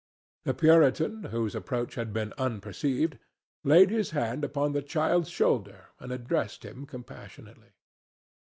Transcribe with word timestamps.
The 0.45 0.55
Puritan, 0.55 1.25
whose 1.25 1.53
approach 1.53 1.93
had 1.93 2.11
been 2.11 2.33
unperceived, 2.39 3.19
laid 3.63 3.91
his 3.91 4.09
hand 4.17 4.43
upon 4.43 4.71
the 4.71 4.81
child's 4.81 5.29
shoulder 5.29 5.89
and 5.99 6.11
addressed 6.11 6.65
him 6.65 6.87
compassionately. 6.87 7.73